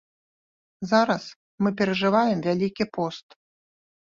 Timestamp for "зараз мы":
0.91-1.73